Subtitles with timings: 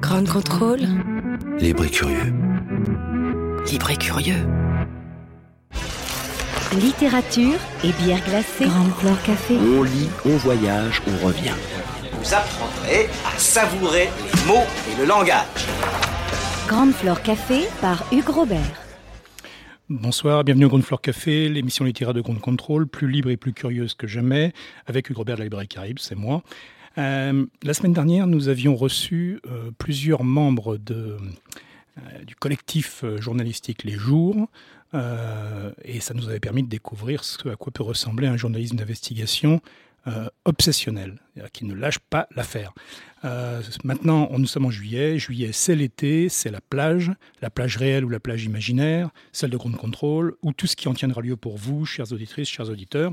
[0.00, 0.80] Grand contrôle.
[1.58, 2.32] Libre et curieux.
[3.70, 4.46] Libre et curieux.
[6.80, 8.64] Littérature et bière glacée.
[8.64, 9.56] Grande Flore Café.
[9.58, 11.52] On lit, on voyage, on revient.
[12.12, 15.66] Vous apprendrez à savourer les mots et le langage.
[16.66, 18.80] Grande Flore Café par Hugues Robert.
[19.90, 23.52] Bonsoir, bienvenue au Grande Flore Café, l'émission littéraire de Grande Contrôle, plus libre et plus
[23.52, 24.52] curieuse que jamais,
[24.86, 26.42] avec Hugues Robert de la Librairie Caraïbes, c'est moi.
[26.98, 31.18] Euh, la semaine dernière, nous avions reçu euh, plusieurs membres euh,
[32.26, 34.48] du collectif journalistique Les Jours,
[35.84, 39.62] et ça nous avait permis de découvrir ce à quoi peut ressembler un journalisme d'investigation
[40.44, 41.18] obsessionnel,
[41.54, 42.72] qui ne lâche pas l'affaire.
[43.84, 45.18] Maintenant, nous sommes en juillet.
[45.18, 49.56] Juillet, c'est l'été, c'est la plage, la plage réelle ou la plage imaginaire, celle de
[49.56, 53.12] Grande Contrôle, ou tout ce qui en tiendra lieu pour vous, chères auditrices, chers auditeurs.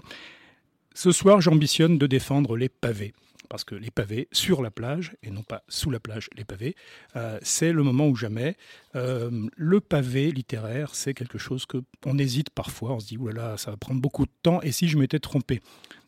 [0.94, 3.14] Ce soir, j'ambitionne de défendre les pavés.
[3.50, 6.76] Parce que les pavés sur la plage, et non pas sous la plage, les pavés,
[7.16, 8.56] euh, c'est le moment ou jamais.
[8.96, 12.94] Euh, le pavé littéraire, c'est quelque chose que on hésite parfois.
[12.94, 15.62] On se dit, oulala, ça va prendre beaucoup de temps, et si je m'étais trompé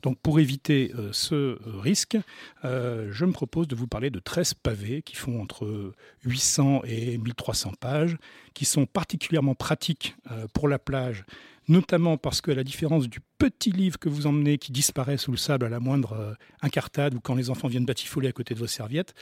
[0.03, 2.17] Donc, pour éviter euh, ce risque,
[2.64, 5.94] je me propose de vous parler de 13 pavés qui font entre
[6.25, 8.17] 800 et 1300 pages,
[8.53, 10.16] qui sont particulièrement pratiques
[10.53, 11.25] pour la plage,
[11.72, 15.31] notamment parce que, à la différence du petit livre que vous emmenez qui disparaît sous
[15.31, 18.53] le sable à la moindre euh, incartade ou quand les enfants viennent batifoler à côté
[18.53, 19.13] de vos serviettes,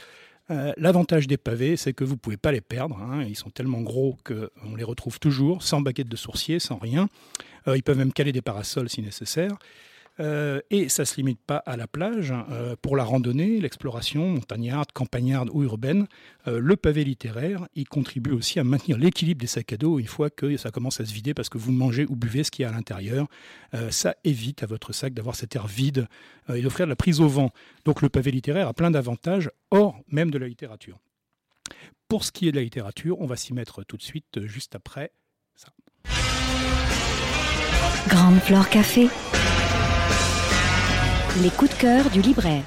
[0.52, 2.98] euh, L'avantage des pavés, c'est que vous ne pouvez pas les perdre.
[2.98, 3.24] hein.
[3.24, 7.08] Ils sont tellement gros qu'on les retrouve toujours, sans baguette de sourcier, sans rien.
[7.68, 9.52] Euh, ils peuvent même caler des parasols si nécessaire.
[10.20, 12.34] Euh, et ça ne se limite pas à la plage.
[12.52, 16.08] Euh, pour la randonnée, l'exploration montagnarde, campagnarde ou urbaine,
[16.48, 20.08] euh, le pavé littéraire, il contribue aussi à maintenir l'équilibre des sacs à dos une
[20.08, 22.64] fois que ça commence à se vider parce que vous mangez ou buvez ce qu'il
[22.64, 23.28] y a à l'intérieur.
[23.92, 26.08] Ça évite à votre sac d'avoir cet air vide
[26.54, 27.52] et d'offrir de la prise au vent.
[27.86, 30.98] Donc le pavé littéraire a plein d'avantages hors même de la littérature.
[32.08, 34.76] Pour ce qui est de la littérature, on va s'y mettre tout de suite, juste
[34.76, 35.12] après
[35.56, 35.70] ça.
[38.08, 39.08] Grande Flore Café.
[41.42, 42.66] Les coups de cœur du libraire.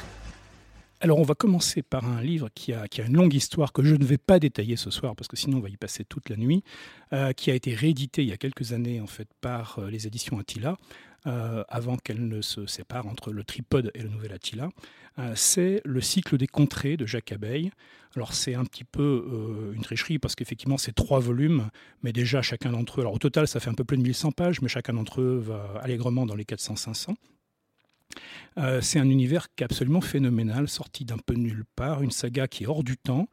[1.00, 4.04] Alors, on va commencer par un livre qui a, une longue histoire que je ne
[4.04, 6.64] vais pas détailler ce soir parce que sinon on va y passer toute la nuit,
[7.12, 10.06] euh, qui a été réédité il y a quelques années en fait par euh, les
[10.06, 10.78] éditions Attila,
[11.26, 14.70] euh, avant qu'elles ne se séparent entre le Tripode et le Nouvel Attila.
[15.34, 17.70] C'est le cycle des contrées de Jacques Abeille.
[18.16, 21.68] Alors c'est un petit peu une tricherie parce qu'effectivement c'est trois volumes,
[22.02, 24.32] mais déjà chacun d'entre eux, alors au total ça fait un peu plus de 1100
[24.32, 27.14] pages, mais chacun d'entre eux va allègrement dans les 400-500.
[28.58, 32.48] Euh, c'est un univers qui est absolument phénoménal, sorti d'un peu nulle part, une saga
[32.48, 33.28] qui est hors du temps,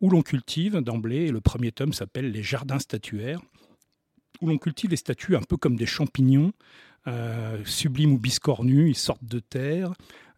[0.00, 3.40] où l'on cultive d'emblée, et le premier tome s'appelle Les Jardins statuaires,
[4.40, 6.52] où l'on cultive les statues un peu comme des champignons,
[7.06, 9.92] euh, sublimes ou biscornus, ils sortent de terre.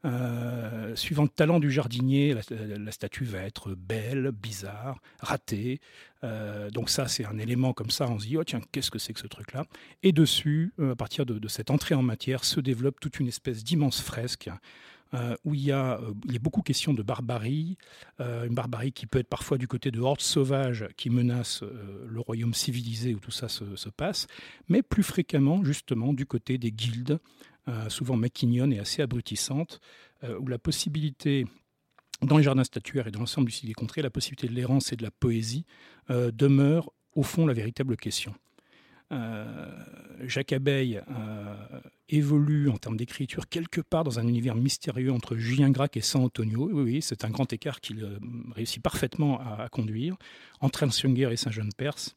[0.04, 5.80] Euh, suivant le talent du jardinier, la, statue va être belle, bizarre, ratée.
[6.22, 8.98] Euh, donc ça, c'est un élément comme ça, on se dit, oh tiens, qu'est-ce que
[8.98, 9.64] c'est que ce truc-là?
[10.02, 13.64] Et dessus, euh, à partir de, cette entrée en matière, se développe toute une espèce
[13.64, 14.50] d'immense fresque
[15.44, 17.78] où il y, a, il y a beaucoup question de barbarie,
[18.18, 22.52] une barbarie qui peut être parfois du côté de hordes sauvages qui menacent le royaume
[22.52, 24.26] civilisé où tout ça se, se passe,
[24.68, 27.20] mais plus fréquemment justement du côté des guildes,
[27.88, 29.80] souvent maquignonnes et assez abrutissantes,
[30.24, 31.46] euh, où la possibilité
[32.22, 34.92] dans les jardins statuaires et dans l'ensemble du cycle des contrées, la possibilité de l'errance
[34.92, 35.64] et de la poésie
[36.10, 38.34] euh, demeure au fond la véritable question.
[39.12, 39.70] Euh,
[40.22, 41.54] Jacques Abeille euh,
[42.08, 46.22] évolue en termes d'écriture quelque part dans un univers mystérieux entre Julien Gracq et San
[46.22, 46.70] Antonio.
[46.72, 48.18] Oui, c'est un grand écart qu'il euh,
[48.54, 50.16] réussit parfaitement à, conduire
[50.60, 52.14] entre Ernst-Junger et Saint-Jean-Perse.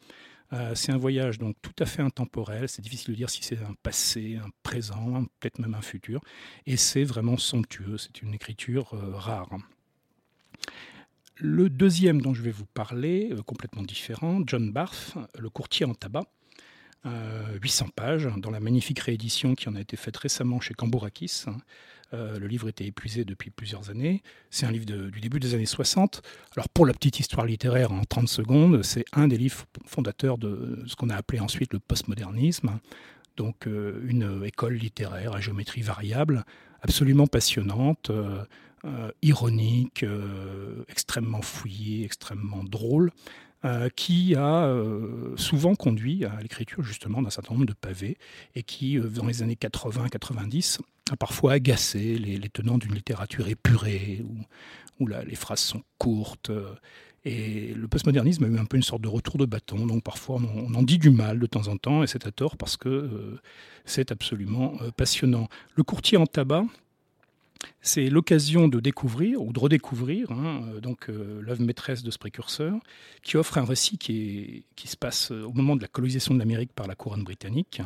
[0.54, 2.70] Euh, c'est un voyage donc tout à fait intemporel.
[2.70, 6.22] C'est difficile de dire si c'est un passé, un présent, peut-être même un futur.
[6.66, 7.98] Et c'est vraiment somptueux.
[7.98, 9.50] C'est une écriture euh, rare.
[11.36, 15.94] Le deuxième dont je vais vous parler, euh, complètement différent, John Barth, Le courtier en
[15.94, 16.26] tabac.
[17.06, 21.46] Euh, 800 pages, dans la magnifique réédition qui en a été faite récemment chez Cambourakis.
[22.14, 24.24] Euh, le livre était épuisé depuis plusieurs années.
[24.50, 26.22] C'est un livre du début des années 60.
[26.56, 30.84] Alors, pour la petite histoire littéraire en 30 secondes, c'est un des livres fondateurs de
[30.88, 32.80] ce qu'on a appelé ensuite le postmodernisme.
[33.36, 36.46] Donc, euh, une école littéraire à géométrie variable,
[36.82, 40.06] absolument passionnante, euh, ironique,
[40.88, 43.12] extrêmement fouillé, extrêmement drôle.
[43.96, 44.74] Qui a
[45.36, 48.18] souvent conduit à l'écriture justement d'un certain nombre de pavés
[48.56, 50.80] et qui, dans les années 80-90,
[51.12, 54.24] a parfois agacé les, tenants d'une littérature épurée,
[55.00, 56.52] où, les phrases sont courtes.
[57.28, 60.38] Et le postmodernisme a eu un peu une sorte de retour de bâton, donc parfois
[60.38, 62.88] on, en dit du mal de temps en temps, et c'est à tort parce que
[62.88, 63.42] euh,
[63.84, 65.50] c'est absolument euh, passionnant.
[65.76, 66.64] Le courtier en tabac,
[67.82, 72.76] c'est l'occasion de découvrir ou de redécouvrir hein, euh, donc l'œuvre maîtresse de ce précurseur,
[73.24, 76.88] qui offre un récit qui, se passe au moment de la colonisation de l'Amérique par
[76.88, 77.82] la couronne britannique.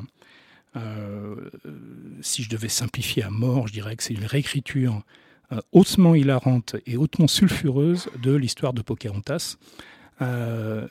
[2.21, 5.03] si je devais simplifier à mort, je dirais que c'est une réécriture
[5.53, 9.57] euh, hautement hilarante et hautement sulfureuse de l'histoire de Pocahontas.
[10.21, 10.87] Euh,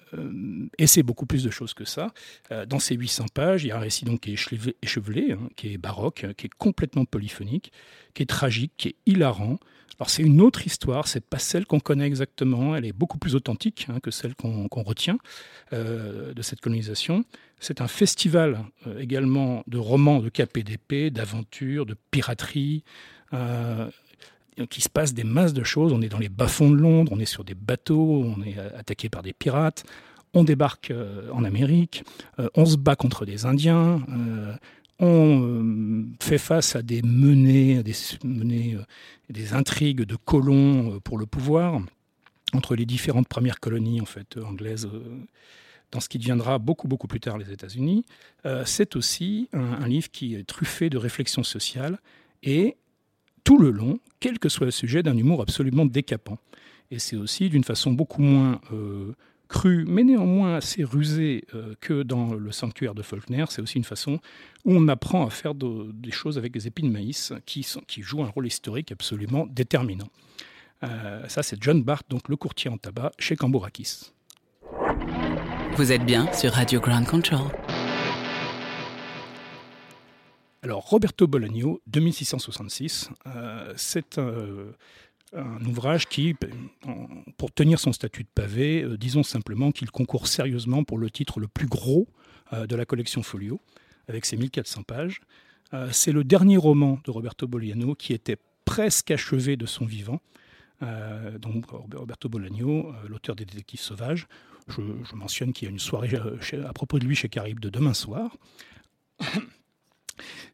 [0.79, 2.13] et c'est beaucoup plus de choses que ça.
[2.51, 5.49] Euh, dans ces 800 pages, il y a un récit donc qui est échevelé, hein,
[5.57, 7.73] qui est baroque, qui est complètement polyphonique,
[8.15, 9.59] qui est tragique, qui est hilarant.
[9.99, 13.35] Alors c'est une autre histoire, c'est pas celle qu'on connaît exactement, elle est beaucoup plus
[13.35, 15.19] authentique hein, que celle qu'on retient
[15.73, 17.27] de cette colonisation.
[17.59, 18.65] C'est un festival
[18.99, 22.83] également de romans de KPDP, d'aventures, de piraterie,
[24.67, 25.93] qui se passe des masses de choses.
[25.93, 29.09] On est dans les bas-fonds de Londres, on est sur des bateaux, on est attaqué
[29.09, 29.85] par des pirates,
[30.35, 32.05] on débarque euh, en Amérique,
[32.39, 34.55] euh, on se bat contre des Indiens, euh,
[34.99, 38.77] on fait face à des menées, des, menées,
[39.31, 41.81] des intrigues de colons pour le pouvoir
[42.53, 44.91] entre les différentes premières colonies en fait anglaises
[45.91, 48.05] dans ce qui deviendra beaucoup beaucoup plus tard les États-Unis.
[48.67, 51.99] c'est aussi un, un, livre qui est truffé de réflexions sociales
[52.43, 52.77] et
[53.45, 56.39] tout le long, quel que soit le sujet, d'un humour absolument décapant.
[56.91, 59.15] Et c'est aussi d'une façon beaucoup moins euh,
[59.49, 63.45] crue, mais néanmoins assez rusée euh, que dans le sanctuaire de Faulkner.
[63.51, 64.19] C'est aussi une façon
[64.65, 67.65] où on apprend à faire des choses avec des épines de maïs qui,
[68.03, 70.09] jouent un rôle historique absolument déterminant.
[70.83, 74.13] Euh, ça, c'est John Bart, donc le courtier en tabac chez Cambourakis.
[75.77, 77.51] Vous êtes bien sur Radio Ground Control.
[80.63, 86.35] Alors, Roberto Bolaño, 2666, euh, c'est un, ouvrage qui,
[87.39, 91.41] pour tenir son statut de pavé, euh, disons simplement qu'il concourt sérieusement pour le titre
[91.41, 92.09] le plus gros
[92.53, 93.61] euh, de la collection Folio,
[94.07, 95.21] avec ses 1400 pages.
[95.93, 100.21] c'est le dernier roman de Roberto Bolaño qui était presque achevé de son vivant.
[101.39, 104.27] donc, Roberto Bolaño, l'auteur des Détectives Sauvages.
[104.67, 106.11] Je, je mentionne qu'il y a une soirée
[106.67, 108.37] à propos de lui chez Caribe de demain soir.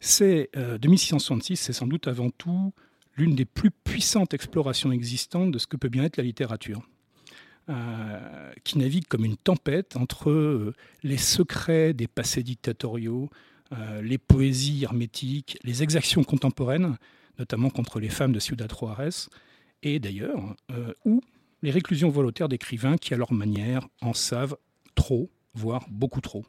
[0.01, 2.73] C'est 2666, euh, c'est sans doute avant tout
[3.17, 6.83] l'une des plus puissantes explorations existantes de ce que peut bien être la littérature.
[7.69, 10.73] Euh, qui navigue comme une tempête entre euh,
[11.03, 13.29] les secrets des passés dictatoriaux,
[14.01, 16.97] les poésies hermétiques, les exactions contemporaines,
[17.41, 19.27] notamment contre les femmes de Ciudad Juarez,
[19.83, 20.55] et d'ailleurs,
[21.05, 21.21] ou
[21.63, 24.57] les réclusions volontaires d'écrivains qui, à leur manière, en savent
[24.95, 26.45] trop, voire beaucoup trop.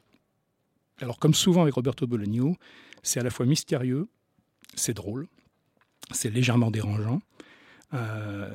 [1.00, 2.56] Alors, comme souvent avec Roberto Bolaño,
[3.02, 4.08] c'est à la fois mystérieux,
[4.74, 5.28] c'est drôle,
[6.10, 7.20] c'est légèrement dérangeant.
[7.94, 8.52] Euh,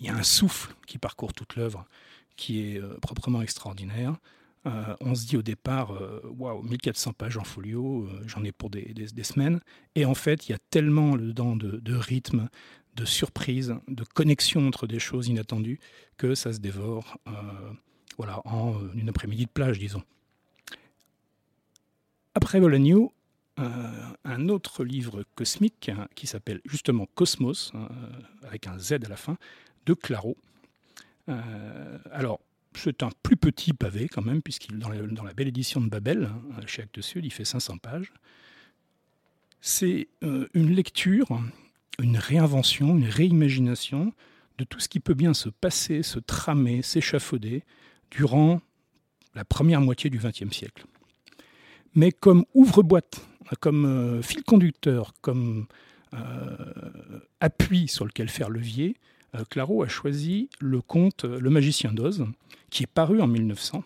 [0.00, 1.86] il y a un souffle qui parcourt toute l'œuvre
[2.36, 4.16] qui est euh, proprement extraordinaire.
[4.66, 5.92] Euh, on se dit au départ,
[6.36, 9.60] waouh, 1400 pages en folio, j'en ai pour des, semaines.
[9.94, 12.48] Et en fait, il y a tellement dedans de, de rythme,
[12.96, 15.78] de surprise, de connexion entre des choses inattendues
[16.16, 17.18] que ça se dévore
[18.16, 20.02] voilà, en une après-midi de plage, disons.
[22.36, 23.14] Après Bolaño,
[23.56, 27.88] un autre livre cosmique hein, qui s'appelle justement Cosmos, hein,
[28.46, 29.38] avec un Z à la fin,
[29.86, 30.36] de Claro.
[31.30, 32.40] Euh, alors,
[32.74, 36.28] c'est un plus petit pavé quand même, puisqu'il dans, dans la belle édition de Babel,
[36.30, 38.12] hein, chez Actes Sud, il fait 500 pages.
[39.62, 41.40] C'est euh, une lecture,
[41.98, 44.12] une réinvention, une réimagination
[44.58, 47.62] de tout ce qui peut bien se passer, se tramer, s'échafauder
[48.10, 48.60] durant
[49.34, 50.84] la première moitié du XXe siècle.
[51.96, 53.20] Mais comme ouvre-boîte
[53.60, 55.66] comme euh, fil conducteur, comme
[56.14, 56.18] euh,
[57.40, 58.96] appui sur lequel faire levier,
[59.34, 62.26] euh, Claro a choisi le conte Le magicien d'Oz,
[62.70, 63.84] qui est paru en 1900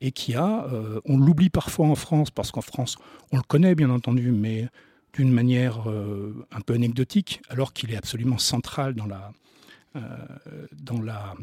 [0.00, 0.68] et qui a,
[1.06, 2.98] on l'oublie parfois en France, parce qu'en France,
[3.32, 4.68] on le connaît bien entendu, mais
[5.12, 9.32] d'une manière un peu anecdotique, alors qu'il est absolument central dans la,
[10.72, 11.34] dans la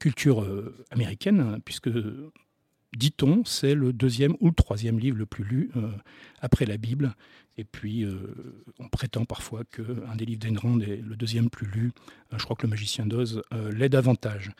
[0.00, 0.44] culture
[0.90, 1.90] américaine, puisque
[2.96, 5.90] dit-on, c'est le deuxième ou le troisième livre le plus lu euh,
[6.40, 7.14] après la Bible.
[7.56, 8.16] Et puis, euh,
[8.78, 11.92] on prétend parfois qu'un des livres d'Enrand est le deuxième plus lu.
[12.32, 13.42] Euh, je crois que le magicien d'Oz
[13.72, 14.52] l'est davantage.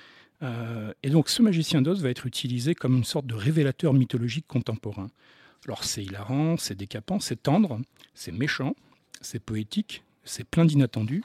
[1.03, 5.09] et donc, ce magicien d'Oz va être utilisé comme une sorte de révélateur mythologique contemporain.
[5.67, 7.81] Alors, c'est hilarant, c'est décapant, c'est tendre,
[8.15, 8.75] c'est méchant,
[9.21, 11.25] c'est poétique, c'est plein d'inattendus.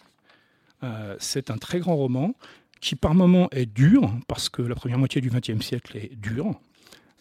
[1.19, 2.36] c'est un très grand roman
[2.81, 6.60] qui par moments est dur, parce que la première moitié du XXe siècle est dure,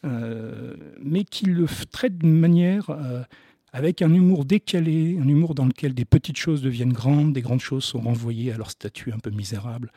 [0.05, 2.91] mais qui le traite d'une manière
[3.73, 7.61] avec un humour décalé, un humour dans lequel des petites choses deviennent grandes, des grandes
[7.61, 9.91] choses sont renvoyées à leur statut un peu misérable.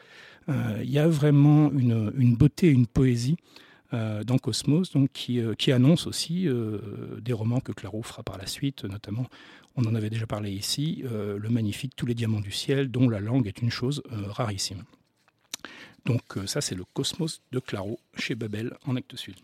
[0.48, 3.36] Euh, il y a vraiment une, beauté, une poésie
[3.94, 6.48] euh, dans Cosmos, donc, qui, euh, qui annonce aussi
[7.22, 9.26] des romans que Claro fera par la suite, notamment,
[9.76, 13.20] on en avait déjà parlé ici, le magnifique Tous les diamants du ciel, dont la
[13.20, 14.84] langue est une chose rarissime.
[16.06, 19.36] Donc ça, c'est le Cosmos de Claro chez Babel en Actes Sud.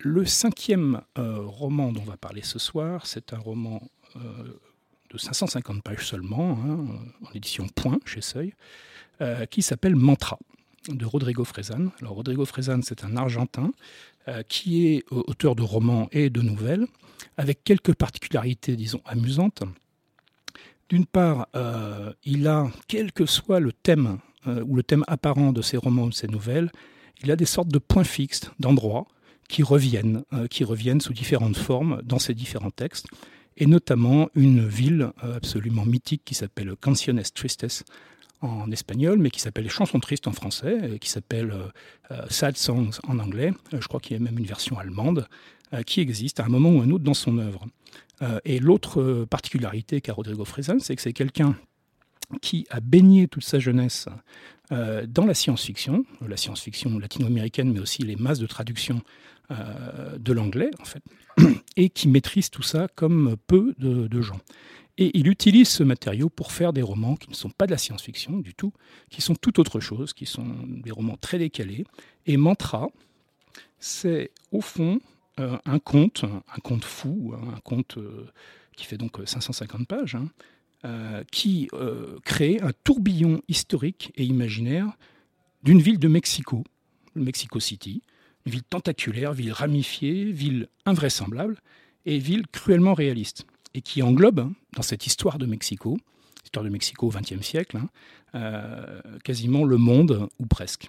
[0.00, 3.82] Le cinquième euh, roman dont on va parler ce soir, c'est un roman
[4.14, 4.20] euh,
[5.10, 6.86] de 550 pages seulement, hein,
[7.26, 8.54] en édition Point chez Seuil,
[9.20, 10.38] euh, qui s'appelle Mantra
[10.88, 11.88] de Rodrigo Frezan.
[12.00, 13.72] Alors Rodrigo Frezan, c'est un Argentin
[14.46, 16.86] qui est auteur de romans et de nouvelles,
[17.38, 19.62] avec quelques particularités, disons, amusantes.
[20.90, 21.48] D'une part,
[22.24, 26.08] il a, quel que soit le thème ou le thème apparent de ses romans ou
[26.10, 26.70] de ses nouvelles,
[27.22, 29.06] il a des sortes de points fixes, d'endroits,
[29.48, 33.06] qui reviennent, euh, qui reviennent sous différentes formes dans ces différents textes,
[33.56, 37.84] et notamment une ville euh, absolument mythique qui s'appelle Canciones Tristes
[38.40, 41.52] en espagnol, mais qui s'appelle chansons tristes en français, qui s'appelle
[42.12, 43.52] euh, Sad Songs en anglais.
[43.72, 45.26] je crois qu'il y a même une version allemande
[45.84, 47.66] qui existe à un moment ou un autre dans son œuvre.
[48.46, 51.56] et l'autre particularité qu'a Rodrigo Frezan, c'est que c'est quelqu'un
[52.40, 54.08] qui a baigné toute sa jeunesse
[54.70, 59.02] dans la science-fiction, la science-fiction latino-américaine, mais aussi les masses de traduction
[59.50, 61.02] euh, de l'anglais, en fait,
[61.76, 64.40] et qui maîtrise tout ça comme peu de, gens.
[64.98, 67.78] Et il utilise ce matériau pour faire des romans qui ne sont pas de la
[67.78, 68.74] science-fiction du tout,
[69.08, 71.86] qui sont tout autre chose, qui sont des romans très décalés.
[72.26, 72.88] Et Mantra,
[73.78, 75.00] c'est au fond
[75.40, 78.26] euh, un conte, un conte fou, un conte euh,
[78.76, 80.28] qui fait donc 550 pages, hein,
[81.32, 81.68] qui
[82.24, 84.96] crée un tourbillon historique et imaginaire
[85.62, 86.64] d'une ville de Mexico,
[87.14, 88.02] Mexico City,
[88.46, 91.56] ville tentaculaire, ville ramifiée, ville invraisemblable
[92.06, 93.46] et ville cruellement réaliste.
[93.74, 95.98] Et qui englobe, hein, dans cette histoire de Mexico,
[96.44, 97.88] histoire de Mexico au XXe siècle, hein,
[98.34, 100.88] euh, quasiment le monde, ou presque.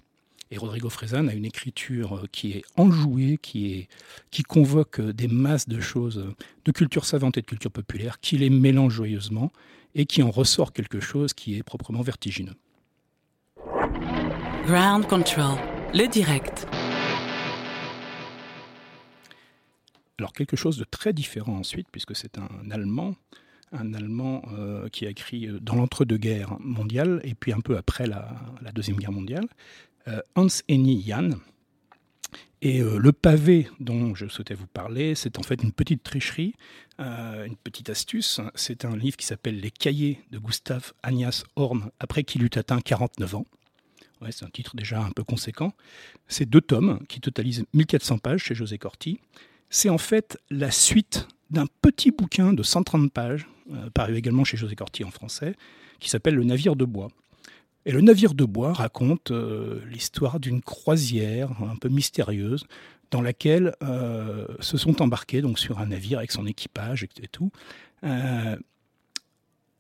[0.52, 3.88] Et Rodrigo Frezan a une écriture euh, qui est enjouée, qui, est,
[4.32, 6.26] qui convoque des masses de choses,
[6.66, 9.52] de culture savante et de culture populaire, qui les mélange joyeusement
[9.96, 12.56] et qui en ressort quelque chose qui est proprement vertigineux.
[14.66, 15.58] Ground Control,
[15.94, 16.68] le direct.
[20.20, 23.16] Alors quelque chose de très différent ensuite, puisque c'est un Allemand,
[23.72, 28.06] un Allemand euh, qui a écrit euh, dans l'entre-deux-guerres mondiales et puis un peu après
[28.06, 28.36] la,
[28.74, 29.48] Deuxième Guerre mondiale,
[30.08, 31.30] euh, Hans Henny Jan.
[32.62, 36.56] Et le pavé dont je souhaitais vous parler, c'est en fait une petite tricherie,
[36.98, 38.42] une petite astuce.
[38.54, 42.82] C'est un livre qui s'appelle Les cahiers de Gustave Agnès Horn, après qu'il eut atteint
[42.82, 43.46] 49 ans.
[44.22, 45.72] Ouais, c'est un titre déjà un peu conséquent.
[46.28, 49.22] C'est deux tomes qui totalisent 1400 pages chez José Corti
[49.70, 54.58] c'est en fait la suite d'un petit bouquin de 130 pages, euh, paru également chez
[54.58, 55.56] José Corti en français,
[56.00, 57.10] qui s'appelle Le navire de bois.
[57.86, 62.66] Et le navire de bois raconte euh, l'histoire d'une croisière un peu mystérieuse
[63.12, 67.52] dans laquelle euh, se sont embarqués donc sur un navire avec son équipage et tout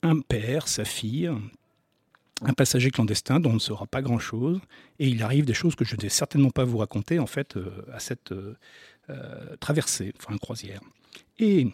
[0.01, 1.29] un père, sa fille,
[2.41, 4.59] un passager clandestin dont on ne saura pas grand-chose,
[4.97, 7.57] et il arrive des choses que je ne vais certainement pas vous raconter en fait
[7.93, 8.33] à cette
[9.09, 10.81] euh, traversée, enfin croisière.
[11.39, 11.67] Et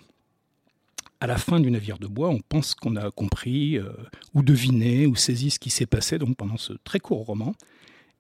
[1.20, 3.90] à la fin du navire de bois, on pense qu'on a compris euh,
[4.34, 7.54] ou deviné ou saisi ce qui s'est passé donc pendant ce très court roman.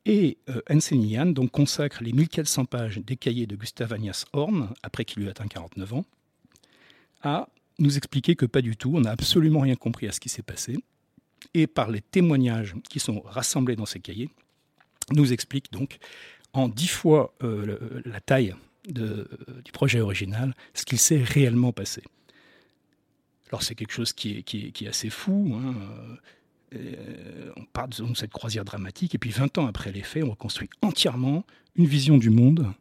[0.05, 0.61] Et euh,
[1.33, 5.47] donc consacre les 1400 pages des cahiers de Gustave Agnès Horn, après qu'il lui atteint
[5.47, 6.05] 49 ans,
[7.23, 7.49] à
[7.79, 10.43] nous expliquer que pas du tout, on n'a absolument rien compris à ce qui s'est
[10.43, 10.77] passé.
[11.53, 14.29] Et par les témoignages qui sont rassemblés dans ces cahiers,
[15.11, 15.97] nous explique donc
[16.53, 18.55] en dix fois la taille
[18.87, 22.03] du projet original, ce qu'il s'est réellement passé.
[23.49, 25.53] Alors c'est quelque chose qui est, qui est, assez fou.
[25.55, 25.75] Hein.
[26.73, 30.31] Euh, on part de cette croisière dramatique et puis 20 ans après les faits, on
[30.31, 32.73] reconstruit entièrement une vision du monde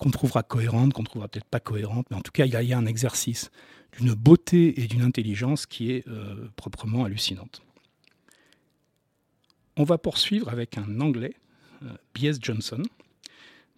[0.00, 2.78] qu'on trouvera cohérente, qu'on trouvera peut-être pas cohérente, mais en tout cas il y a,
[2.78, 3.50] un exercice
[3.98, 7.62] d'une beauté et d'une intelligence qui est euh, proprement hallucinante.
[9.76, 11.34] On va poursuivre avec un Anglais,
[11.82, 12.38] euh, B.S.
[12.40, 12.82] Johnson,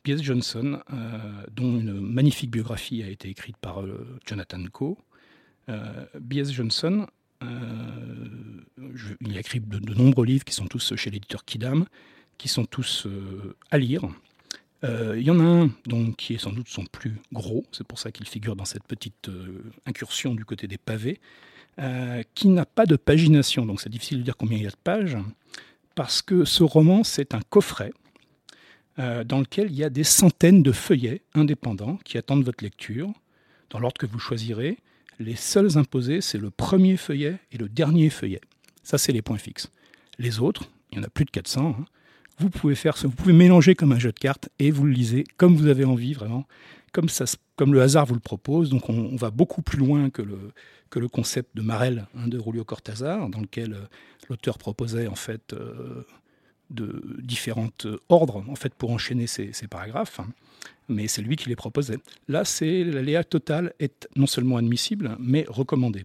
[0.04, 0.22] B.S.
[0.22, 3.82] Johnson, euh, dont une magnifique biographie a été écrite par
[4.24, 4.96] Jonathan Coe.
[5.68, 6.52] Euh, B.S.
[6.52, 7.06] Johnson,
[9.20, 11.86] il a écrit de, nombreux livres qui sont tous chez l'éditeur Kidam,
[12.38, 13.06] qui sont tous
[13.70, 14.08] à lire.
[14.84, 17.98] Il y en a un donc, qui est sans doute son plus gros, c'est pour
[17.98, 19.28] ça qu'il figure dans cette petite
[19.86, 21.20] incursion du côté des pavés.
[22.34, 24.76] qui n'a pas de pagination, donc c'est difficile de dire combien il y a de
[24.76, 25.16] pages,
[25.96, 27.92] parce que ce roman, c'est un coffret
[28.96, 33.12] dans lequel il y a des centaines de feuillets indépendants qui attendent votre lecture,
[33.70, 34.78] dans l'ordre que vous choisirez.
[35.22, 38.40] Les seuls imposés, c'est le premier feuillet et le dernier feuillet.
[38.82, 39.70] Ça, c'est les points fixes.
[40.18, 41.84] Les autres, il y en a plus de 400, hein,
[42.38, 45.24] vous pouvez faire vous pouvez mélanger comme un jeu de cartes et vous le lisez
[45.36, 46.46] comme vous avez envie, vraiment,
[46.90, 47.24] comme, ça,
[47.56, 48.70] comme le hasard vous le propose.
[48.70, 53.28] Donc on, va beaucoup plus loin que le, concept de Marel hein, de Rulio Cortázar,
[53.28, 53.84] dans lequel euh,
[54.28, 56.04] l'auteur proposait en fait euh,
[56.72, 57.70] de différents
[58.08, 60.20] ordres en fait pour enchaîner ces, paragraphes.
[60.20, 60.28] Hein.
[60.88, 61.98] mais c'est lui qui les proposait.
[62.28, 66.04] Là, c'est l'aléa total est non seulement admissible, mais recommandé.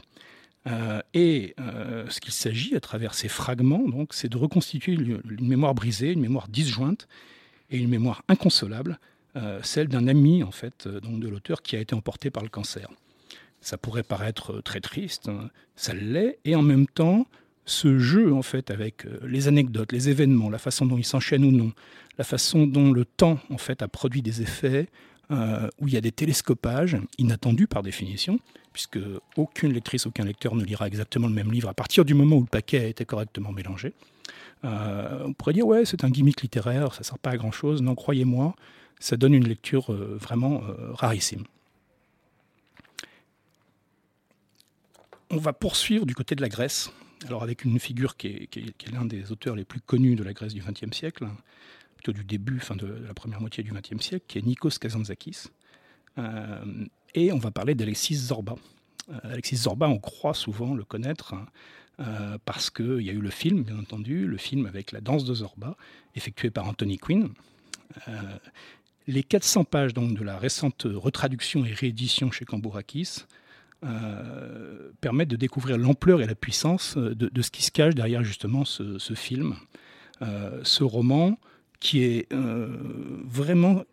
[0.68, 5.22] Euh, et euh, ce qu'il s'agit à travers ces fragments, donc, c'est de reconstituer une,
[5.40, 7.08] mémoire brisée, une mémoire disjointe
[7.70, 9.00] et une mémoire inconsolable,
[9.36, 12.50] euh, celle d'un ami en fait, donc de l'auteur qui a été emporté par le
[12.50, 12.90] cancer.
[13.62, 17.28] Ça pourrait paraître très triste, hein, ça l'est, et en même temps,
[17.68, 21.52] ce jeu en fait avec les anecdotes, les événements, la façon dont ils s'enchaînent ou
[21.52, 21.72] non,
[22.18, 24.88] la façon dont le temps en fait a produit des effets,
[25.30, 28.40] où il y a des télescopages inattendus par définition,
[28.72, 29.00] puisque
[29.36, 32.42] aucune lectrice, aucun lecteur ne lira exactement le même livre à partir du moment où
[32.42, 33.94] le paquet a été correctement mélangé.
[34.66, 37.82] Euh, on pourrait dire, ouais, c'est un gimmick littéraire, ça ne sert pas à grand-chose.
[37.82, 38.56] Non, croyez-moi,
[39.00, 41.44] ça donne une lecture euh, vraiment euh, rarissime.
[45.30, 46.92] On va poursuivre du côté de la Grèce,
[47.26, 50.54] alors avec une figure qui est, l'un des auteurs les plus connus de la Grèce
[50.54, 51.28] du XXe siècle,
[51.96, 55.46] plutôt du début, fin de, la première moitié du XXe siècle, qui est Nikos Kazantzakis.
[57.14, 58.56] Et on va parler d'Alexis Zorba.
[59.10, 61.34] Euh, Alexis Zorba, on croit souvent le connaître
[62.00, 65.26] euh, parce qu'il y a eu le film, bien entendu, le film avec la danse
[65.26, 65.76] de Zorba,
[66.16, 67.30] effectué par Anthony Quinn.
[68.08, 68.38] Euh,
[69.08, 73.24] les 400 pages donc, de la récente retraduction et réédition chez Cambourakis
[75.02, 79.14] permettent de découvrir l'ampleur et la puissance de, ce qui se cache derrière justement ce,
[79.14, 79.56] film.
[80.22, 81.38] ce roman
[81.80, 83.84] qui est vraiment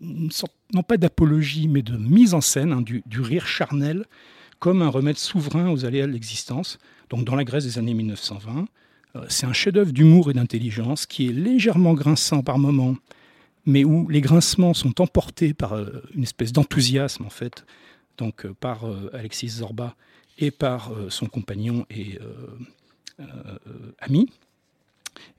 [0.00, 4.04] une, sorte, non pas d'apologie, mais de mise en scène hein, du, rire charnel
[4.58, 6.78] comme un remède souverain aux aléas de l'existence.
[7.10, 8.66] Donc dans la Grèce des années 1920,
[9.16, 12.96] euh, c'est un chef-d'œuvre d'humour et d'intelligence qui est légèrement grinçant par moments,
[13.66, 17.64] mais où les grincements sont emportés par euh, une espèce d'enthousiasme en fait,
[18.18, 19.96] donc euh, par Alexis Zorba
[20.38, 22.18] et par son compagnon et
[23.98, 24.30] ami.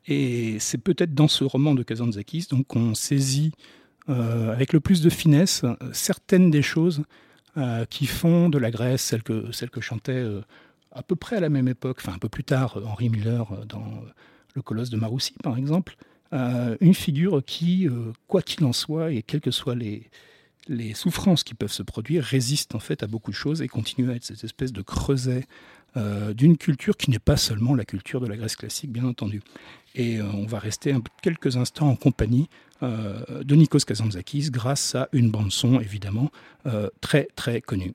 [0.08, 3.54] Et c'est peut-être dans ce roman de Kazantzakis qu'on saisit
[4.10, 7.04] euh, avec le plus de finesse certaines des choses
[7.58, 10.42] euh, qui font de la Grèce celle que, chantait euh,
[10.92, 13.86] à peu près à la même époque, enfin un peu plus tard, Henri Miller dans
[14.56, 15.96] Le Colosse de Maroussi par exemple,
[16.32, 17.88] une figure qui,
[18.28, 20.10] quoi qu'il en soit, et quelles que soient les,
[20.70, 24.12] les souffrances qui peuvent se produire, résiste en fait à beaucoup de choses et continue
[24.12, 25.46] à être cette espèce de creuset
[25.98, 29.42] euh, d'une culture qui n'est pas seulement la culture de la Grèce classique, bien entendu.
[29.96, 32.48] Et euh, on va rester quelques instants en compagnie
[32.84, 36.32] euh, de Nikos Kazantzakis grâce à une bande-son, évidemment,
[37.02, 37.94] très très connue.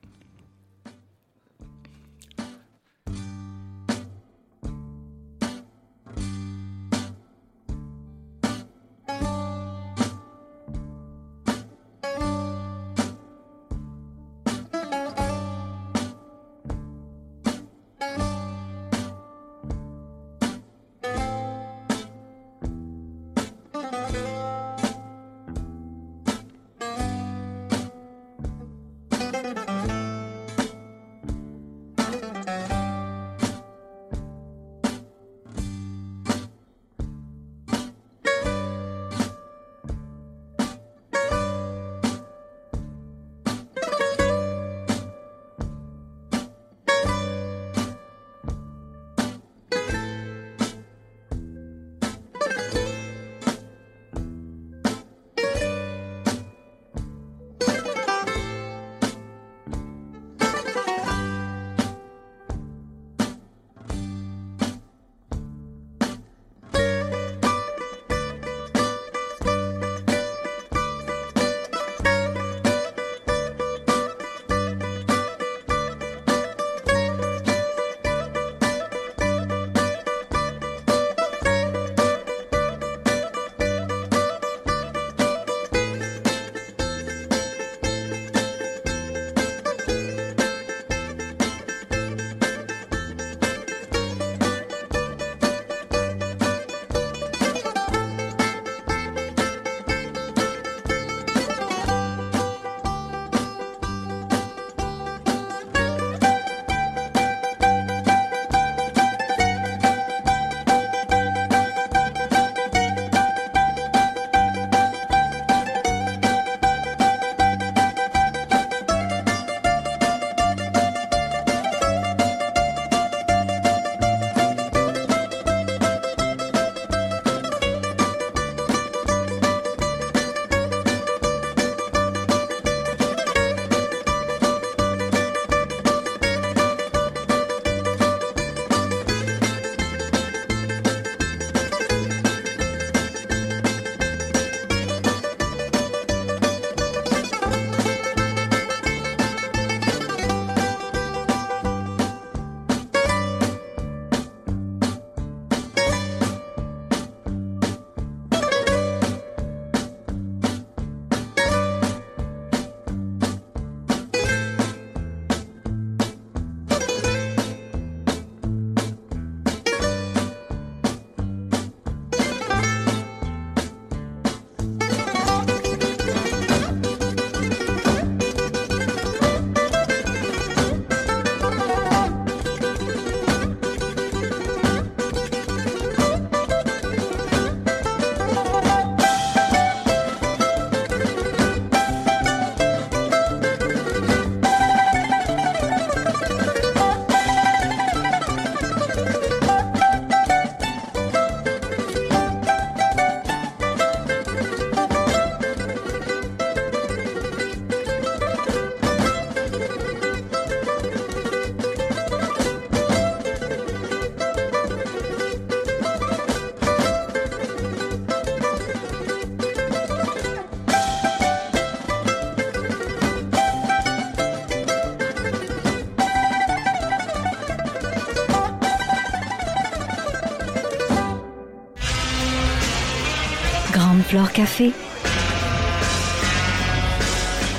[234.15, 234.71] Flore Café.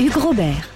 [0.01, 0.71] Hugues Robert.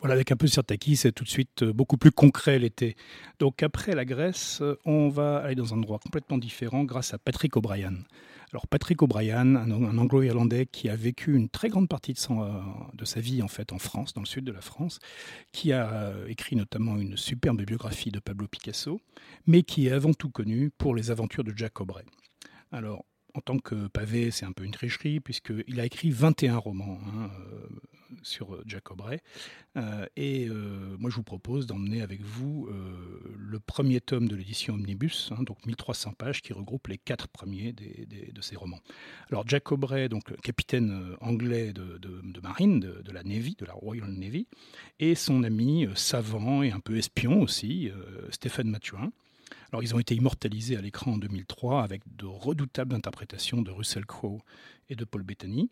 [0.00, 2.94] Voilà, avec un peu de Sirtaki, c'est tout de suite euh, beaucoup plus concret l'été.
[3.38, 7.18] Donc après la Grèce, euh, on va aller dans un endroit complètement différent grâce à
[7.18, 7.94] Patrick O'Brien.
[8.52, 12.60] Alors Patrick O'Brien, un, anglo-irlandais qui a vécu une très grande partie euh,
[12.92, 14.98] de, sa vie en fait en France, dans le sud de la France,
[15.52, 19.00] qui a écrit notamment une superbe biographie de Pablo Picasso,
[19.46, 22.04] mais qui est avant tout connu pour les aventures de Jack Aubrey.
[22.70, 23.06] Alors
[23.38, 27.30] en tant que pavé, c'est un peu une tricherie, puisqu'il a écrit 21 romans hein,
[27.38, 27.68] euh,
[28.22, 29.20] sur euh, Jack Aubrey.
[29.76, 30.48] Euh, et
[30.98, 32.68] moi, je vous propose d'emmener avec vous
[33.36, 37.72] le premier tome de l'édition Omnibus, hein, donc 1300 pages, qui regroupe les quatre premiers
[37.72, 38.80] des, de ces romans.
[39.30, 44.48] Alors, Jack Aubrey, donc capitaine anglais de, marine, de, la Navy, de la Royal Navy,
[44.98, 47.92] et son ami savant et un peu espion aussi,
[48.30, 49.12] Stéphane Mathuin.
[49.72, 54.06] Alors, ils ont été immortalisés à l'écran en 2003 avec de redoutables interprétations de Russell
[54.06, 54.40] Crowe
[54.88, 55.70] et de Paul Bettany.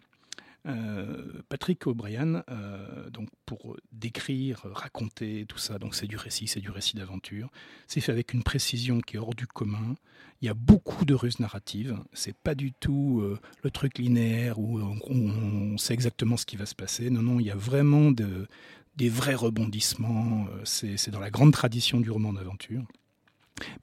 [0.66, 6.60] Euh, Patrick O'Brien, euh, donc pour décrire, raconter tout ça, donc c'est du récit, c'est
[6.60, 7.50] du récit d'aventure.
[7.86, 9.94] C'est fait avec une précision qui est hors du commun.
[10.42, 11.96] Il y a beaucoup de ruses narratives.
[12.12, 14.78] C'est pas du tout euh, le truc linéaire où
[15.08, 17.10] on, sait exactement ce qui va se passer.
[17.10, 18.48] Non, non, il y a vraiment de,
[18.96, 20.46] des vrais rebondissements.
[20.64, 22.82] C'est dans la grande tradition du roman d'aventure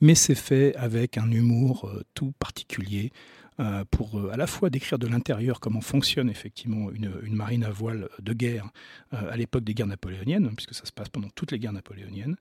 [0.02, 3.12] mais c'est fait avec un humour euh, tout particulier
[3.60, 7.70] euh, pour euh, à la fois décrire de l'intérieur comment fonctionne effectivement une, marine à
[7.70, 8.70] voile de guerre
[9.12, 12.36] à l'époque des guerres napoléoniennes, puisque ça se passe pendant toutes les guerres napoléoniennes,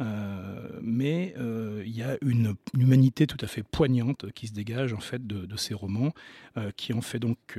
[0.00, 4.92] euh, mais euh, il y a une, humanité tout à fait poignante qui se dégage
[4.92, 6.12] en fait de, ces romans,
[6.76, 7.58] qui en fait donc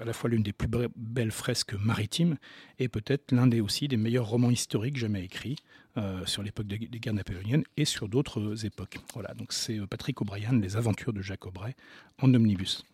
[0.00, 2.36] à la fois l'une des plus belles fresques maritimes
[2.78, 5.56] et peut-être l'un des aussi des meilleurs romans historiques jamais écrits.
[5.98, 8.98] Euh, sur l'époque des, guerres napoléoniennes et sur d'autres époques.
[9.14, 11.74] Voilà, donc c'est Patrick O'Brien, Les aventures de Jacques Aubrey,
[12.22, 12.84] en omnibus.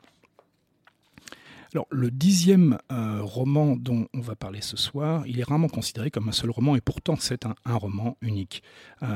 [1.75, 6.09] Alors, le dixième euh, roman dont on va parler ce soir, il est rarement considéré
[6.09, 8.63] comme un seul roman, et pourtant c'est un, roman unique.
[9.03, 9.09] Euh,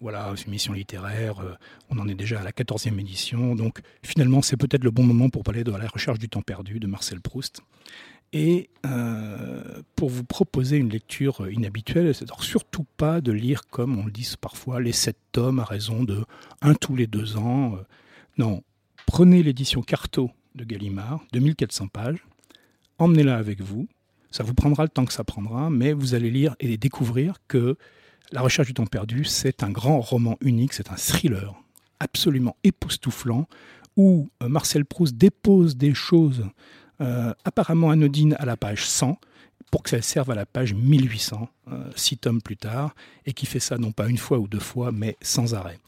[0.00, 1.54] voilà, une mission littéraire, euh,
[1.90, 5.30] on en est déjà à la quatorzième édition, donc finalement c'est peut-être le bon moment
[5.30, 7.60] pour parler de La recherche du temps perdu de Marcel Proust.
[8.32, 8.68] Et
[9.94, 14.28] pour vous proposer une lecture inhabituelle, c'est surtout pas de lire comme on le dit
[14.38, 16.24] parfois les sept tomes à raison de
[16.60, 17.78] un tous les deux ans.
[18.36, 18.62] Non,
[19.06, 22.26] prenez l'édition Carto de Gallimard, 2400 pages,
[22.98, 23.88] emmenez-la avec vous.
[24.30, 27.76] Ça vous prendra le temps que ça prendra, mais vous allez lire et découvrir que
[28.30, 31.54] La recherche du temps perdu, c'est un grand roman unique, c'est un thriller
[31.98, 33.48] absolument époustouflant
[33.96, 36.44] où euh, Marcel Proust dépose des choses
[37.00, 39.18] euh, apparemment anodines à la page 100
[39.70, 42.94] pour que ça serve à la page 1800, euh, six tomes plus tard,
[43.24, 45.78] et qui fait ça non pas une fois ou deux fois, mais sans arrêt.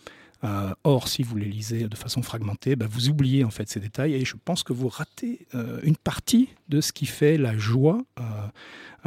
[0.45, 3.81] Euh, or, si vous les lisez de façon fragmentée, bah, vous oubliez en fait ces
[3.81, 7.57] détails et je pense que vous ratez euh, une partie de ce qui fait la
[7.57, 8.23] joie euh,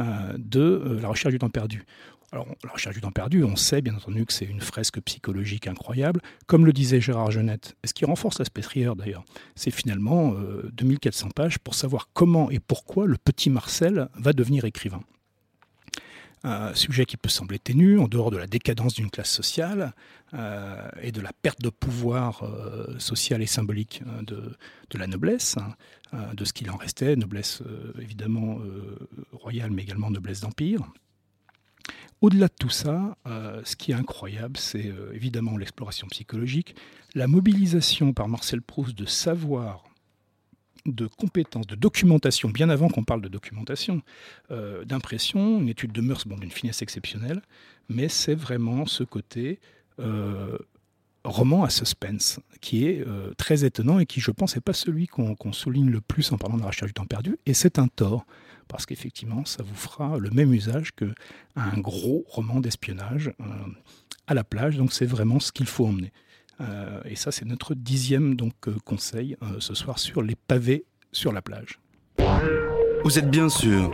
[0.00, 1.84] euh de euh, la recherche du temps perdu.
[2.32, 5.68] Alors, la recherche du temps perdu, on sait bien entendu que c'est une fresque psychologique
[5.68, 6.20] incroyable.
[6.46, 10.34] Comme le disait Gérard Genette, et ce qui renforce l'aspect thriller d'ailleurs, c'est finalement
[10.72, 15.04] 2400 pages pour savoir comment et pourquoi le petit Marcel va devenir écrivain
[16.44, 19.94] un sujet qui peut sembler ténu, en dehors de la décadence d'une classe sociale
[20.34, 24.22] euh, et de la perte de pouvoir euh, social et symbolique euh,
[24.90, 25.74] de, la noblesse, hein,
[26.12, 30.80] euh, de ce qu'il en restait, noblesse euh, évidemment euh, royale, mais également noblesse d'empire.
[32.20, 36.74] Au-delà de tout ça, ce qui est incroyable, c'est évidemment l'exploration psychologique,
[37.14, 39.84] la mobilisation par Marcel Proust de savoir
[40.86, 44.02] de compétences, de documentation, bien avant qu'on parle de documentation,
[44.50, 47.42] euh, d'impression, une étude de mœurs bon, d'une finesse exceptionnelle,
[47.88, 49.60] mais c'est vraiment ce côté
[49.98, 50.58] euh,
[51.24, 55.06] roman à suspense qui est euh, très étonnant et qui, je pense, n'est pas celui
[55.06, 57.78] qu'on qu souligne le plus en parlant de la recherche du temps perdu, et c'est
[57.78, 58.26] un tort,
[58.68, 63.32] parce qu'effectivement, ça vous fera le même usage qu'un gros roman d'espionnage
[64.26, 66.12] à la plage, donc c'est vraiment ce qu'il faut emmener.
[66.60, 70.84] Euh, et ça, c'est notre dixième donc, euh, conseil euh, ce soir sur les pavés
[71.12, 71.80] sur la plage.
[73.04, 73.90] Vous êtes bien sûr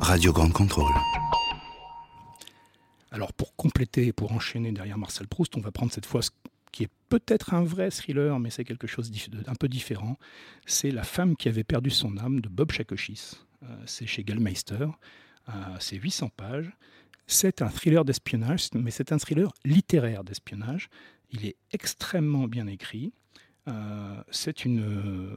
[0.00, 0.92] Radio Grande Contrôle.
[3.10, 6.30] Alors pour compléter, pour enchaîner derrière Marcel Proust, on va prendre cette fois ce
[6.70, 10.16] qui est peut-être un vrai thriller, mais c'est quelque chose d'un peu différent.
[10.64, 13.32] C'est La femme qui avait perdu son âme de Bob Chakochis.
[13.84, 14.86] C'est chez Gallmeister.
[15.78, 16.72] C'est 800 pages.
[17.26, 20.88] C'est un thriller d'espionnage, mais c'est un thriller littéraire d'espionnage.
[21.32, 23.12] Il est extrêmement bien écrit.
[23.68, 25.36] Euh, c'est une,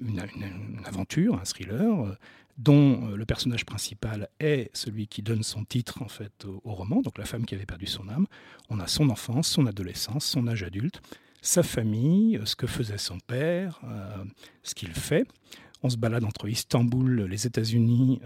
[0.00, 2.16] une, une, aventure, un thriller, euh,
[2.58, 7.02] dont euh, le personnage principal est celui qui donne son titre en fait au roman,
[7.02, 8.26] donc la femme qui avait perdu son âme.
[8.68, 11.00] On a son enfance, son adolescence, son âge adulte.
[11.40, 13.80] sa famille, ce que faisait son père,
[14.62, 15.26] ce qu'il fait.
[15.82, 18.20] On se balade entre Istanbul, les États-Unis,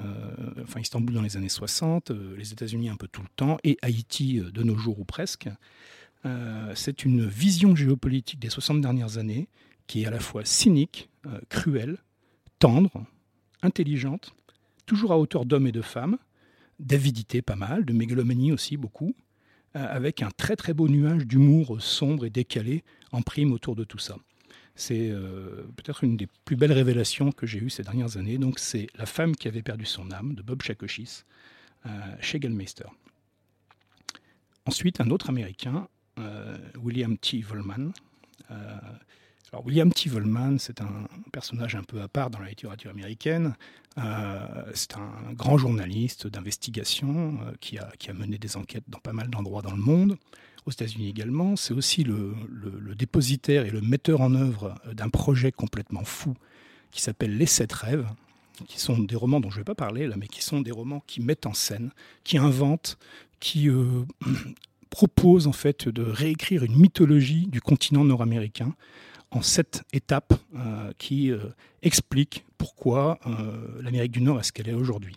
[0.62, 4.40] enfin Istanbul dans les années 60, les États-Unis un peu tout le temps, et Haïti
[4.40, 5.48] de nos jours ou presque.
[6.74, 9.48] C'est une vision géopolitique des 60 dernières années
[9.86, 11.08] qui est à la fois cynique,
[11.48, 11.98] cruelle,
[12.58, 13.04] tendre,
[13.62, 14.34] intelligente,
[14.86, 16.18] toujours à hauteur d'hommes et de femmes,
[16.78, 19.14] d'avidité pas mal, de mégalomanie aussi beaucoup,
[19.76, 23.84] euh, avec un très très beau nuage d'humour sombre et décalé en prime autour de
[23.84, 24.16] tout ça.
[24.74, 28.38] C'est euh, peut-être une des plus belles révélations que j'ai eues ces dernières années.
[28.38, 31.22] Donc c'est La femme qui avait perdu son âme de Bob Chakochis
[31.86, 32.86] euh, chez Gellmeister.
[34.66, 35.88] Ensuite, un autre Américain,
[36.82, 37.42] William T.
[37.42, 37.92] Volman,
[39.52, 40.10] alors William T.
[40.10, 43.54] Volman, c'est un personnage un peu à part dans la littérature américaine.
[43.98, 48.98] Euh, c'est un grand journaliste d'investigation euh, qui, a, qui, a, mené des enquêtes dans
[48.98, 50.16] pas mal d'endroits dans le monde,
[50.66, 51.56] aux États-Unis également.
[51.56, 52.34] C'est aussi le,
[52.96, 56.34] dépositaire et le metteur en œuvre d'un projet complètement fou
[56.90, 58.08] qui s'appelle Les Sept Rêves,
[58.66, 60.72] qui sont des romans dont je ne vais pas parler là, mais qui sont des
[60.72, 61.92] romans qui mettent en scène,
[62.24, 62.98] qui inventent,
[63.38, 64.04] qui euh,
[64.90, 68.74] proposent en fait de réécrire une mythologie du continent nord-américain
[69.30, 71.38] en sept étapes euh, qui euh,
[71.82, 75.16] expliquent pourquoi euh, l'Amérique du Nord est ce qu'elle est aujourd'hui.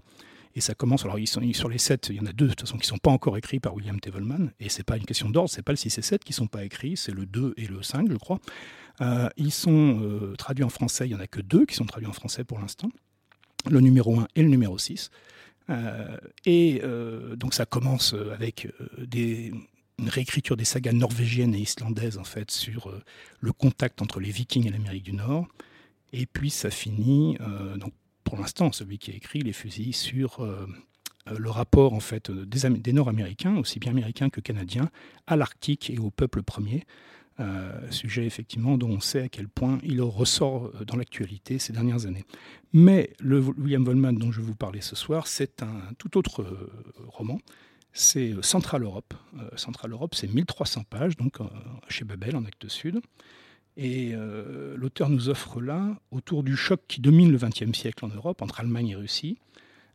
[0.56, 1.18] Et ça commence, alors
[1.54, 3.76] sur les sept, il y en a deux qui ne sont pas encore écrits par
[3.76, 6.24] William Tevelman, et ce n'est pas une question d'ordre, c'est pas le 6 et 7
[6.24, 8.40] qui ne sont pas écrits, c'est le 2 et le 5 je crois.
[9.38, 12.14] ils sont traduits en français, il n'y en a que deux qui sont traduits en
[12.14, 12.90] français pour l'instant,
[13.70, 15.12] le numéro 1 et le numéro 6.
[16.46, 16.82] Et
[17.38, 19.52] donc ça commence avec des,
[20.00, 23.04] une réécriture des sagas norvégiennes et islandaises en fait sur euh,
[23.40, 25.48] le contact entre les Vikings et l'Amérique du Nord.
[26.14, 30.40] Et puis ça finit, euh, donc pour l'instant, celui qui a écrit les fusils sur
[30.40, 30.66] euh,
[31.38, 34.90] le rapport en fait des, des Nord-Américains, aussi bien américains que canadiens,
[35.28, 36.86] à l'Arctique et au peuple premier.
[37.90, 42.26] Sujet effectivement dont on sait à quel point il ressort dans l'actualité ces dernières années.
[42.74, 46.46] Mais le William Volman dont je vous parlais ce soir, c'est un tout autre
[47.08, 47.40] roman
[47.94, 49.14] c'est euh, Central Europe.
[49.38, 51.46] Euh, Central Europe, c'est 1300 pages, donc euh,
[51.88, 53.02] chez Babel, en acte sud.
[53.78, 54.14] Et
[54.76, 58.60] l'auteur nous offre là, autour du choc qui domine le XXe siècle en Europe, entre
[58.60, 59.38] Allemagne et Russie,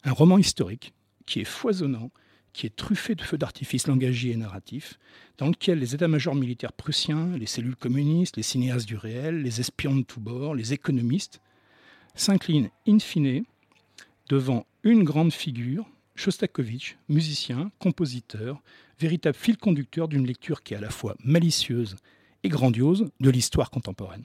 [0.05, 0.95] un roman historique
[1.27, 2.11] qui est foisonnant,
[2.55, 4.99] qui est truffé de feux d'artifice langagiers et narratifs,
[5.37, 9.97] dans lequel les états-majors militaires prussiens, les cellules communistes, les cinéastes du réel, les espions
[9.97, 11.41] de tous bords, les économistes,
[12.15, 13.45] s'inclinent in fine
[14.29, 18.63] devant une grande figure Shostakovich, musicien, compositeur,
[19.01, 21.97] véritable fil conducteur d'une lecture qui est à la fois malicieuse
[22.45, 24.25] et grandiose de l'histoire contemporaine.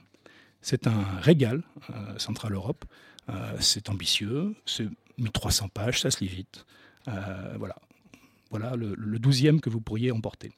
[0.62, 2.84] C'est un régal, euh, Central Europe.
[3.28, 4.88] Euh, c'est ambitieux, c'est
[5.18, 6.64] 1300 pages, ça se lit vite.
[7.08, 7.76] Euh, voilà,
[8.50, 10.52] voilà le, douzième que vous pourriez emporter.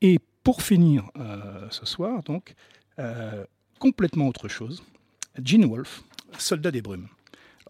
[0.00, 1.10] Et pour finir
[1.70, 2.54] ce soir, donc,
[3.78, 4.82] complètement autre chose,
[5.42, 6.02] Gene Wolfe,
[6.38, 7.08] Soldat des brumes.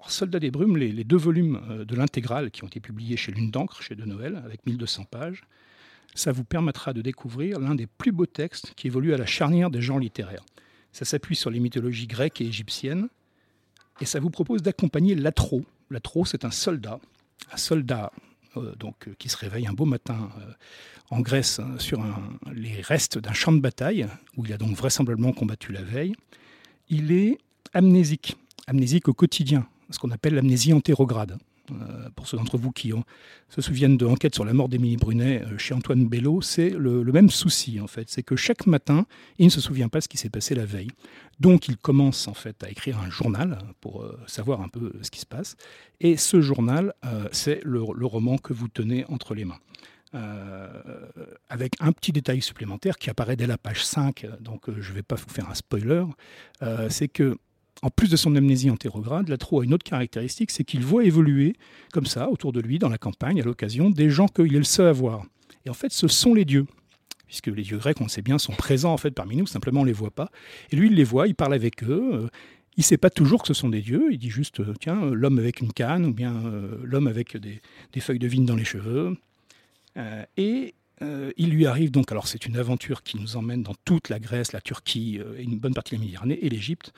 [0.08, 3.50] Soldats des brumes, les, deux volumes euh, de l'intégrale qui ont été publiés chez Lune
[3.50, 5.44] d'encre, chez De Noël, avec 1200 pages,
[6.14, 9.70] ça vous permettra de découvrir l'un des plus beaux textes qui évolue à la charnière
[9.70, 10.44] des genres littéraires.
[10.92, 13.08] Ça s'appuie sur les mythologies grecques et égyptiennes,
[14.00, 15.64] et ça vous propose d'accompagner l'atro.
[15.90, 16.98] L'atro, c'est un soldat,
[17.52, 18.20] un soldat euh,
[18.56, 20.30] donc, euh, qui se réveille un beau matin
[21.10, 22.04] en Grèce hein, sur
[22.52, 26.14] les restes d'un champ de bataille, où il a donc vraisemblablement combattu la veille.
[26.88, 27.38] Il est
[27.74, 28.36] amnésique,
[28.66, 31.38] amnésique au quotidien, ce qu'on appelle l'amnésie antérograde.
[31.72, 32.92] Euh, pour ceux d'entre vous qui
[33.48, 37.04] se souviennent de l'enquête sur la mort d'Émilie Brunet euh, chez Antoine Bello, c'est le,
[37.04, 38.08] même souci en fait.
[38.08, 39.06] C'est que chaque matin,
[39.38, 40.90] il ne se souvient pas ce qui s'est passé la veille.
[41.38, 45.10] Donc il commence en fait à écrire un journal pour euh, savoir un peu ce
[45.10, 45.56] qui se passe.
[46.00, 46.94] Et ce journal,
[47.30, 49.60] c'est le, roman que vous tenez entre les mains.
[51.50, 55.02] avec un petit détail supplémentaire qui apparaît dès la page 5, donc je ne vais
[55.02, 56.04] pas vous faire un spoiler,
[56.88, 57.36] c'est que
[57.82, 61.54] en plus de son amnésie antérograde, Latro a une autre caractéristique, c'est qu'il voit évoluer
[61.92, 64.64] comme ça, autour de lui, dans la campagne, à l'occasion, des gens qu'il est le
[64.64, 65.24] seul à voir.
[65.64, 66.66] Et en fait, ce sont les dieux.
[67.26, 69.80] Puisque les dieux grecs, on le sait bien, sont présents en fait parmi nous, simplement
[69.80, 70.30] on ne les voit pas.
[70.70, 72.10] Et lui, il les voit, il parle avec eux.
[72.12, 72.28] Euh,
[72.76, 74.08] il ne sait pas toujours que ce sont des dieux.
[74.10, 76.42] Il dit juste, euh, tiens, euh, l'homme avec une canne, ou bien
[76.82, 77.60] l'homme avec des,
[78.00, 79.16] feuilles de vigne dans les cheveux.
[80.36, 80.74] et
[81.36, 84.52] il lui arrive donc, alors c'est une aventure qui nous emmène dans toute la Grèce,
[84.52, 86.92] la Turquie une bonne partie de la Méditerranée et l'Égypte.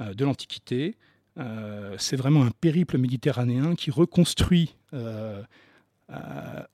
[0.00, 0.96] Euh, de l'Antiquité.
[1.38, 5.42] Euh, c'est vraiment un périple méditerranéen qui reconstruit euh,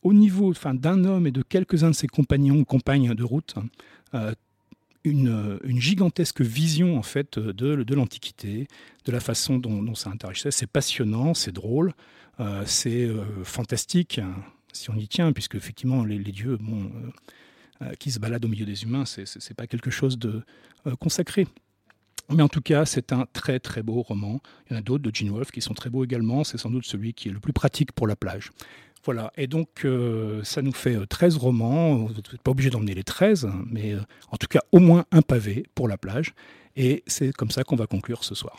[0.03, 3.55] au niveau enfin, d'un homme et de quelques-uns de ses compagnons ou compagnes de route
[5.05, 8.69] une, gigantesque vision en fait de, l'Antiquité,
[9.05, 10.51] de la façon dont, ça interagissait.
[10.51, 11.93] C'est passionnant, c'est drôle,
[12.65, 13.11] c'est
[13.43, 14.21] fantastique,
[14.73, 16.59] si on y tient, puisque effectivement les, dieux,
[17.99, 19.05] qui se balade au milieu des humains.
[19.05, 20.43] C'est n'est pas quelque chose de
[21.01, 21.49] consacré.
[22.31, 24.41] Mais en tout cas, c'est un très très beau roman.
[24.67, 26.45] Il y en a d'autres de Gene Wolfe qui sont très beaux également.
[26.45, 28.51] C'est sans doute celui qui est le plus pratique pour la plage.
[29.05, 29.87] Voilà, et donc
[30.45, 31.97] ça nous fait 13 romans.
[31.97, 33.95] Vous n'êtes pas obligé d'emmener les 13, mais
[34.31, 36.35] en tout cas au moins un pavé pour la plage.
[36.75, 38.59] Et c'est comme ça qu'on va conclure ce soir.